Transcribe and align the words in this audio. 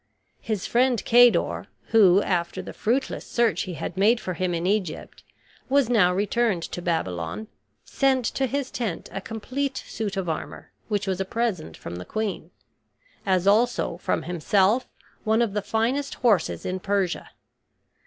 His 0.41 0.65
friend 0.65 1.05
Cador, 1.05 1.67
who, 1.89 2.23
after 2.23 2.63
the 2.63 2.73
fruitless 2.73 3.23
search 3.27 3.61
he 3.69 3.75
had 3.75 3.97
made 3.97 4.19
for 4.19 4.33
him 4.33 4.55
in 4.55 4.65
Egypt, 4.65 5.23
was 5.69 5.91
now 5.91 6.11
returned 6.11 6.63
to 6.63 6.81
Babylon, 6.81 7.47
sent 7.85 8.25
to 8.25 8.47
his 8.47 8.71
tent 8.71 9.09
a 9.11 9.21
complete 9.21 9.77
suit 9.85 10.17
of 10.17 10.27
armor, 10.27 10.71
which 10.87 11.05
was 11.05 11.21
a 11.21 11.23
present 11.23 11.77
from 11.77 11.97
the 11.97 12.05
queen; 12.05 12.49
as 13.27 13.45
also, 13.45 13.97
from 13.97 14.23
himself, 14.23 14.87
one 15.23 15.39
of 15.43 15.53
the 15.53 15.61
finest 15.61 16.15
horses 16.15 16.65
in 16.65 16.79
Persia. 16.79 17.29